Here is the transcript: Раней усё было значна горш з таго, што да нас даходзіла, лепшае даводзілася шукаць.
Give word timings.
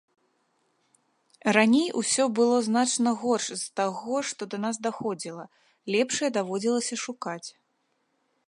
Раней 1.57 1.89
усё 2.01 2.23
было 2.39 2.55
значна 2.69 3.09
горш 3.23 3.47
з 3.65 3.77
таго, 3.81 4.15
што 4.31 4.41
да 4.55 4.63
нас 4.65 4.75
даходзіла, 4.89 5.45
лепшае 5.97 6.29
даводзілася 6.39 6.95
шукаць. 7.07 7.49